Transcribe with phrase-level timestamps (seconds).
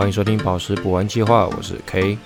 [0.00, 2.16] 欢迎收听宝石补完计划，我是 K。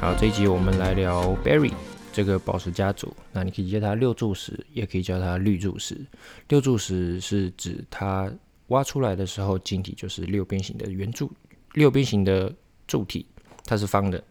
[0.00, 1.72] 好，这一集我们来聊 Berry
[2.16, 3.14] 这个宝石家族。
[3.30, 6.00] 那你可以叫它六柱石，也可以叫它绿柱石。
[6.48, 8.32] 六柱石是指它
[8.68, 11.30] 挖出来的时候晶体就是六边形的圆柱，
[11.74, 12.50] 六边形的
[12.86, 13.26] 柱体，
[13.66, 14.24] 它是方的。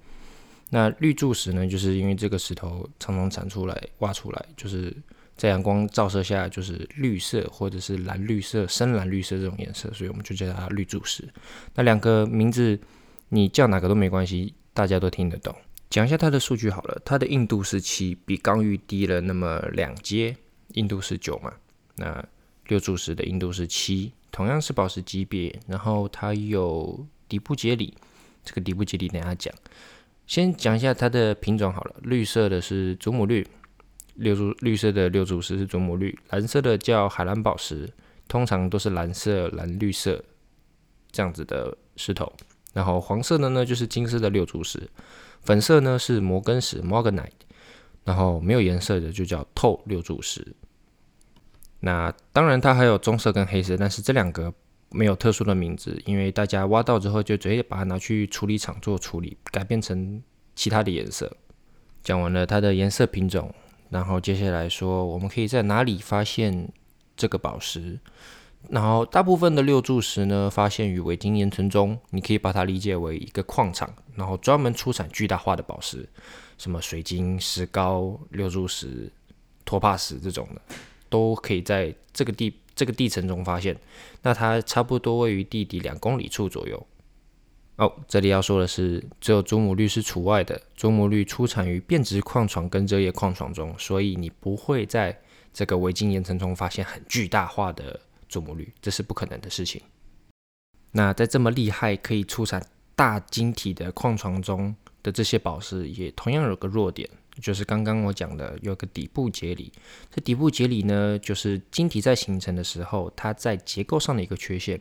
[0.72, 4.91] 那绿柱石呢，就是因为这个石头常常产出来、挖出来，就是
[5.38, 11.24] 在阳光照射下就是绿色或者是蓝绿色、深蓝绿色这种颜色，所以我们就叫它绿柱石。
[11.76, 12.80] 那两个名字
[13.30, 15.55] 你叫哪个都没关系，大家都听得懂。
[15.95, 20.35] 讲一下它的数据好了，它的硬度是七，比刚玉低了那么两阶，
[20.73, 21.54] 硬度是九嘛。
[21.95, 22.21] 那
[22.68, 27.93] 六柱石的硬度是七，同样是宝石级别，然后它有底部节理，
[28.43, 29.55] 这个底部节理等下讲。
[30.27, 33.48] 先讲一下它的品种好了，绿色的是祖母绿，
[34.15, 37.90] 六柱绿色的六柱石是祖母绿，蓝色的叫海蓝宝石，
[38.27, 40.21] 通常都是蓝色、蓝绿色
[41.13, 42.30] 这样子的石头，
[42.76, 44.90] 然后黄色的呢就是金色的六柱石。
[45.40, 47.29] 粉色呢是摩根石 （Morganite），
[48.04, 50.54] 然后没有颜色的就叫透六柱石。
[51.79, 54.53] 那当然它还有棕色跟黑色，但是这两个
[54.90, 60.21] 没有特殊的名字，因为大家挖到之后就直接把它拿去处理厂做处理，改变成
[60.55, 61.31] 其他的颜色。
[62.03, 63.53] 讲完了它的颜色品种，
[63.90, 66.69] 然后接下来说我们可以在哪里发现
[67.16, 68.00] 这个宝石。
[68.69, 76.08] 然后大部分的六柱石呢，发现于维京岩层中，你可以把它理解为一个矿场，然后专门出产巨大化的宝石，
[76.58, 79.12] 什么水晶、石膏、六柱石、
[79.63, 80.62] 托帕石这种的，
[81.09, 83.78] 都可以在这个地这个地层中发现。
[84.22, 86.88] 那它差不多位于地底两公里处左右。
[87.78, 95.20] 哦，这里要说的是，只有祖母绿是除外的，祖母绿出产于变质矿床跟热液矿床中，所以你不会在
[95.53, 98.00] 这个维京岩层中发现很巨大化的。
[98.35, 99.81] 祖母绿，这是不可能的事情。
[100.91, 102.62] 那在这么厉害可以出产
[102.97, 107.09] 大晶体的矿床中的这些宝石，也同样有个弱点，
[107.40, 109.72] 就是刚刚我讲的有个底部节理。
[110.12, 114.78] 这底部节理呢，就是晶体在形成的时候，它在结构上的一个缺陷。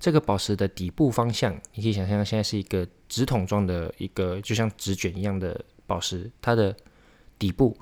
[0.00, 6.76] 这个宝石的底部方向，你可以想象现在是一个直筒状的一个，就像纸卷一样的宝石，它的
[7.38, 7.76] 底部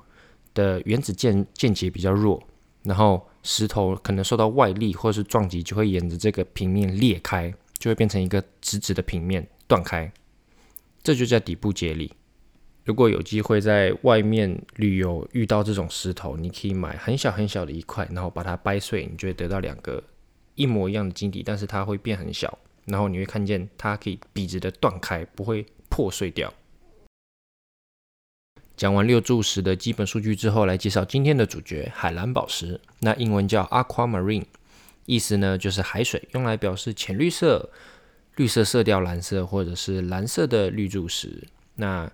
[0.53, 2.39] 的原子键键结比较弱，
[2.83, 3.27] 然后。
[3.47, 10.11] 石头可能受到外力或者是撞击，就会沿着这个平面裂开，就会变成一个直直的平面断开，
[11.03, 12.11] 这就叫底部解理。
[12.83, 20.03] 如果有机会在外面旅游遇到这种石头，你可以买很小很小的一块，然后把它掰碎，你就会得到两个
[20.55, 26.51] 一模一样的晶体，但是它会变很小，然后你会看见它可以笔直的断开，不会破碎掉。
[28.77, 32.79] 讲完六柱石的基本数据之后，来介绍今天的主角——海蓝宝石。
[32.99, 34.43] 那英文叫 Aquamarine，
[35.05, 37.69] 意思呢就是海水，用来表示浅绿色、
[38.35, 41.47] 绿色色调蓝色或者是蓝色的绿柱石。
[41.75, 42.11] 那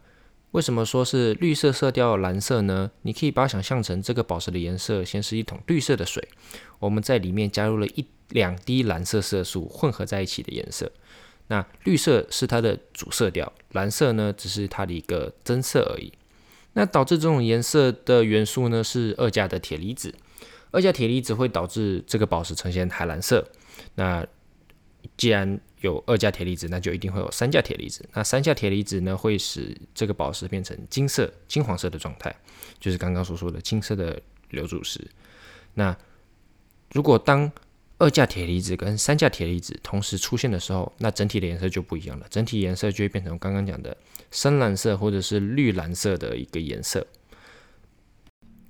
[0.51, 2.91] 为什么说是绿色色调蓝色呢？
[3.01, 6.27] 你可以把它想象成这个宝石的颜色，先是一桶绿色的水，
[6.77, 10.91] 我们在里面加入了一两滴蓝色色素混合在一起的颜色。
[11.47, 16.13] 那绿色是它的主色调，蓝色呢只是它的一个增色而已。
[16.73, 20.13] 那导致这种颜色的元素呢是二价的铁离子，
[20.71, 23.47] 二价铁离子会导致这个宝石呈现海蓝色。
[23.95, 24.25] 那
[25.17, 28.07] 既然有二价铁离子，那就一定会有三价铁离子。
[28.13, 32.33] 那三价铁离子呢会使这个宝石变成金色、金黄色的状态，
[32.79, 35.05] 就是刚刚所说的金色的流柱石。
[35.73, 35.97] 那
[36.93, 37.51] 如果当
[38.01, 42.25] 二价铁离子跟三价铁离子同时出现的时候，那整体的颜色就不一样了。
[42.31, 43.95] 整体颜色就会变成刚刚讲的
[44.31, 47.05] 深蓝色或者是绿蓝色的一个颜色。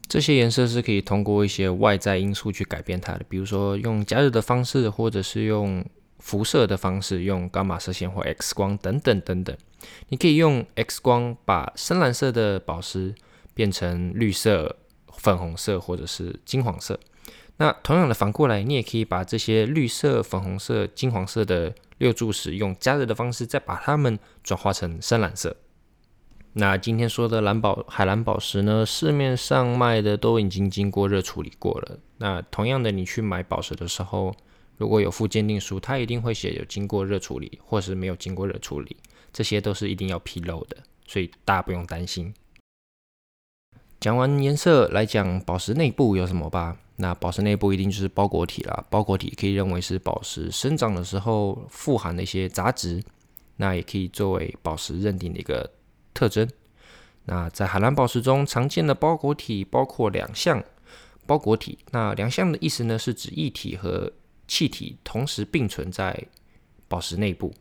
[0.09, 5.85] 这些颜色是可以通过一些外在因素去改变它的，比如说用加热的方式，或者是用
[6.19, 9.55] 辐射的方式，用伽马射线或 X 光等等等等。
[10.09, 13.15] 你可以用 X 光把深蓝色的宝石
[13.53, 14.75] 变成绿色、
[15.17, 16.99] 粉红色或者是金黄色。
[17.57, 25.55] 那同样的反过来，你也可以把这些绿色、粉红色、金黄色的六柱石用加热的方式，再把它们转化成深蓝色。
[26.53, 31.99] 那今天说的蓝宝、海蓝宝石呢，市面上卖的都已经经过热处理过了。
[32.17, 34.35] 那同样的，你去买宝石的时候，
[34.77, 38.97] 如果有附鉴定书，它一定会写有经过热处理，或是没有经过热处理，
[39.31, 40.75] 这些都是一定要披露的，
[41.07, 42.33] 所以大家不用担心。
[44.01, 46.79] 讲完颜色，来讲宝石内部有什么吧。
[46.97, 53.03] 那宝石内部一定就是包裹体啦，包裹体可以认为是宝石生长的时候富含的一些杂质，
[53.55, 55.71] 那也可以作为宝石认定的一个
[56.13, 56.47] 特征。
[57.25, 60.63] 那在海蓝宝石中常见的包裹体包括两项
[61.25, 64.11] 包裹体，那两项的意思呢是指液体和
[64.47, 66.27] 气体同时并存在
[66.87, 67.53] 宝石内部，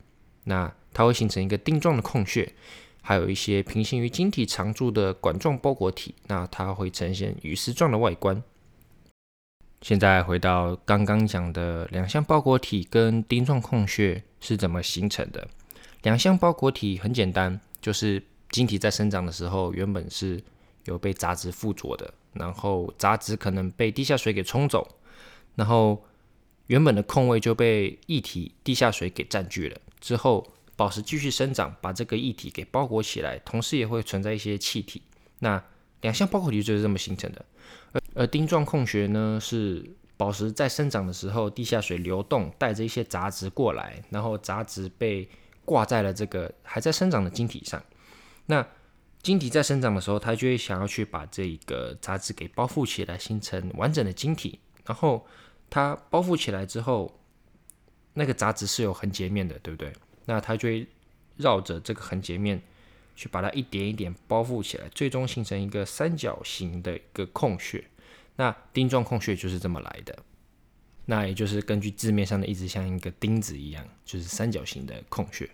[0.44, 2.53] 那它会形成一个钉状的空穴，
[3.00, 8.43] 还有一些平行于晶体常驻的管状包裹体，那它会呈现鱼丝状的外观。
[9.81, 11.87] 现在回到刚刚讲的。
[11.87, 15.49] 两项包裹体跟钉状空穴是怎么形成的？
[16.03, 18.23] 两项包裹体很简单，就是。
[18.50, 19.31] 晶体在生长的。
[19.31, 20.43] 时候，原本是
[20.87, 24.97] 有被杂质附着的，然后杂质可能被地下水给冲走，
[25.55, 26.05] 然后
[26.67, 27.00] 原本的。
[27.05, 29.81] 空位就被液体、地下水给占据了。
[30.00, 30.44] 之后
[30.75, 35.00] 宝石继续生长，把这个液体给包裹起来，同时也会存在一些气体。
[35.38, 35.62] 那
[36.00, 37.44] 两项包裹体就是这么形成的。
[38.15, 39.85] 而钉状空穴呢，是
[40.17, 45.29] 宝石在生长的时候，地下水流动带着一些杂质过来，然后杂质被
[45.65, 47.83] 挂在了这个还在生长的晶体上。
[48.47, 48.67] 那
[49.23, 54.59] 晶体在生长的时候，它就会想要去把这一个杂质给包覆起来，形成完整的晶体。
[54.87, 55.25] 然后
[55.69, 57.21] 它包覆起来之后，
[58.15, 59.93] 那个杂质是有横截面的，对不对？
[60.25, 60.87] 那它就会
[61.37, 62.61] 绕着这个横截面
[63.15, 67.85] 去把它一点一点包覆起来，最终形成一个三角形的一个空穴。
[68.41, 70.19] 那钉状空穴就是这么来的。
[71.05, 75.51] 那也就是根据字面上的意思，像一个钉子一样，就是三角形的空穴。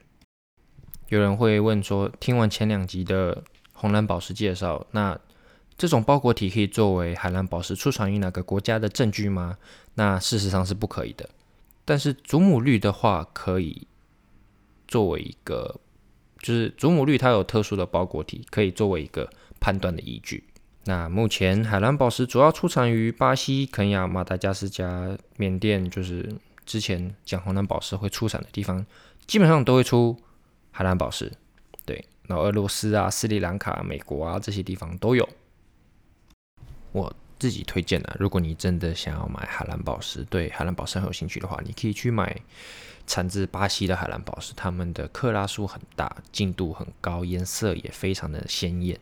[1.09, 3.43] 有人会问说，听完前两集的
[3.73, 5.19] 红蓝宝石介绍，那
[5.77, 9.59] 这种包裹体可以作为海蓝宝石出产于哪个国家的证据吗？
[9.95, 11.29] 那事实上是不可以的。
[11.85, 13.89] 但是祖母绿的话，可以
[14.87, 15.81] 作为一个，
[16.39, 19.29] 就是祖母绿它有特殊的包裹体，可以作为一个
[19.59, 20.45] 判断的依据。
[20.87, 26.35] 那目前海蓝宝石主要出产于巴西、肯亚、马达加斯加、缅甸，就是
[26.65, 28.87] 之前讲红蓝宝石会出产的地方，
[29.27, 30.17] 基本上都会出。
[30.71, 31.33] 海蓝宝石，
[31.87, 35.27] 对，然后俄罗斯啊、斯里兰卡、美国啊这些地方都有。
[36.93, 42.39] 我自己推荐的，如果你真的想要买海蓝宝石，对海蓝宝石很有兴趣的话，你可以去买
[43.07, 49.01] 产自巴西的海蓝宝石，它们的克拉数很大，净度很高，颜色也非常的鲜艳。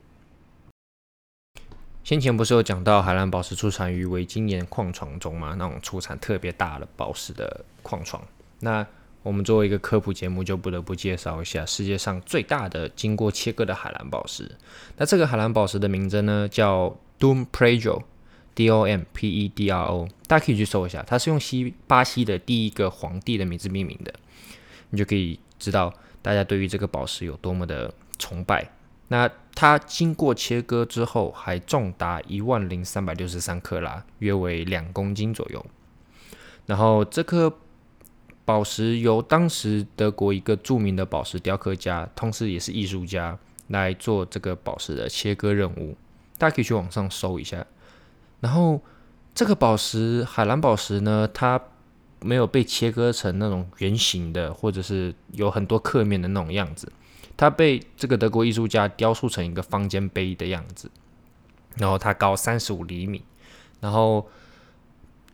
[2.04, 5.56] 先前不是有讲到海蓝宝石出产于维金岩矿床中吗？
[5.58, 8.22] 那种出产特别大的宝石的矿床，
[8.60, 8.86] 那。
[9.22, 14.46] 我们作为一个科普节目，就不得不介绍一下世界上最大的经过切割的海蓝宝石。
[14.98, 24.12] 那这个海蓝宝石的名称呢，叫 Dom Pedro，D O M P E D R O，大家可以去搜一下，它是用西巴西的第一个皇帝的名字命名的，
[24.90, 25.90] 你就可以知道
[26.20, 28.70] 大家对于这个宝石有多么的崇拜。
[29.14, 35.64] 那它经过切割之后，还重达一万零三百六十三克拉，约为两公斤左右。
[36.66, 37.58] 然后这颗。
[38.46, 43.38] 宝石由当时德国一个著名的宝石雕刻家，同时也是艺术家
[43.68, 45.96] 来做这个宝石的切割任务。
[46.36, 47.64] 大家可以去网上搜一下。
[48.40, 48.82] 然后
[49.34, 51.58] 这个宝石海蓝宝石呢，它
[52.20, 56.92] 没有被切割成那种圆形的，或者是有很多刻面的那种样子。
[57.36, 60.90] 它被这个德国艺术家雕塑成一个方尖碑的样子。
[61.76, 63.22] 然后它高三十五厘米。
[63.80, 64.28] 然后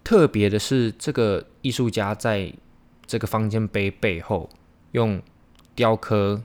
[0.03, 2.53] 特别的是，这个艺术家在
[3.07, 4.49] 这个方尖碑背后
[4.93, 5.21] 用
[5.75, 6.43] 雕刻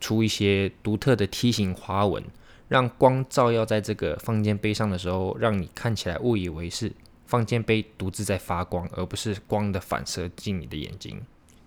[0.00, 2.22] 出一些独特的梯形花纹，
[2.68, 6.92] 让光照耀在这个方尖碑上的时候，让你看起来误以为是
[7.24, 11.20] 方尖碑独自在发光，而不是光的反射进你的眼睛，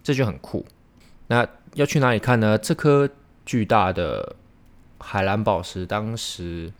[0.03, 0.65] 这就很酷。
[1.27, 2.58] 那要去哪里看呢？
[2.58, 3.10] 这颗
[3.51, 4.38] 巨大的
[4.98, 6.72] 海蓝宝石当时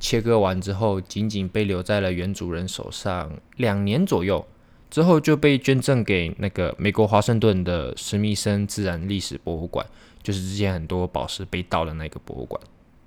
[0.00, 4.44] 切割完之后，仅仅被留在了原主人手上两年左右。
[4.90, 9.86] 之后就被捐赠给那个美国华盛顿的史密森自然历史博物馆，
[10.20, 12.60] 就是之前很多宝石被盗的那个博物馆。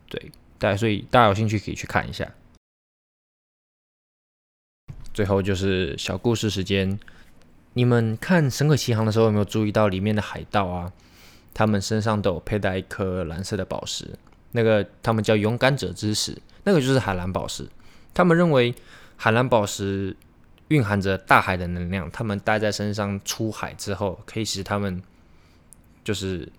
[0.08, 2.26] 对，大家所以大家有兴趣可以去看一下。
[5.14, 6.98] 最后就是小故事时间，
[7.74, 10.94] 你们看《神鬼奇航》的时候有没有注意到里面的海盗啊？
[11.58, 14.08] 他们身上都有佩戴一颗蓝色的宝石，
[14.52, 17.68] 那个他们叫勇敢者之石，那个就是海蓝宝石。
[18.14, 18.76] 他们认为
[19.16, 20.16] 海蓝宝石。
[20.70, 25.02] 蕴含着大海的能量，他们带在身上出海之后，可以使他们
[26.04, 26.52] 就是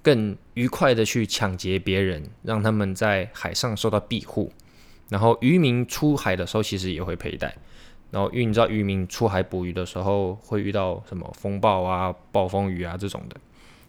[0.00, 4.52] 更愉快的去抢劫别人，让他们在海上受到庇护。
[5.08, 7.52] 然后渔民出海的时候，其实也会佩戴。
[8.12, 13.36] 然后因为你知道，渔民出海捕鱼的时候会遇到什么风暴啊、暴风雨啊这种的，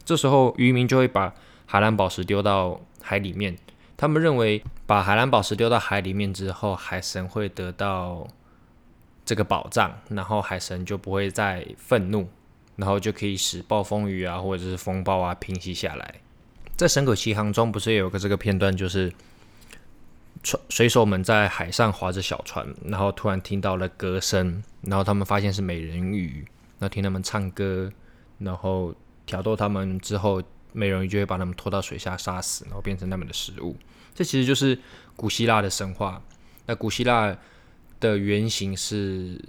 [0.04, 1.34] 这时候渔民就会把
[1.66, 3.56] 海蓝宝石丢到海里面。
[3.96, 8.26] 他们认为，把海蓝宝石丢到海里面之后，海神会得到。
[9.26, 12.28] 这个宝藏，然后海神就不会再愤怒，
[12.76, 16.16] 然后就可以使暴风雨啊或者是风暴啊平息下来。
[16.76, 19.10] 在《神鬼奇航》中，不是有个这个片段，就是
[20.42, 26.44] 船水手们在海上划着小船，然后突然听到了歌声，然后他们发现是美人鱼，
[26.78, 27.90] 然后听他们唱歌，
[28.36, 28.94] 然后
[29.26, 33.76] 挑逗他们之后，美人鱼就会把他们拖到水下杀死，然后变成他们的食物。
[34.14, 34.78] 这其实就是
[35.16, 36.22] 古希腊的神话。
[36.66, 37.36] 那古希腊
[38.00, 39.40] 的原型是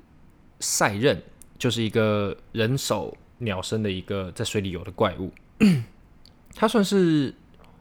[0.60, 1.22] 赛壬，
[1.58, 5.32] 就是一个人手鸟身的一个在水里游的怪物。
[6.56, 7.34] 它算是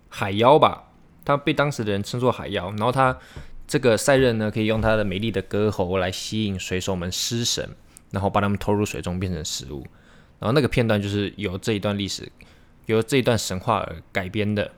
[0.09, 0.93] 海妖吧，
[1.25, 2.71] 它被当时的人称作海妖。
[2.71, 3.17] 然后它
[3.67, 7.69] 这个赛壬呢，可以用它的美丽的歌喉来吸引水手们失神，
[8.11, 9.87] 然后把他们拖入水中变成食物。
[10.45, 12.31] 然后那个片段就是由这一段历史，
[12.85, 14.71] 由这一段神话而改编的。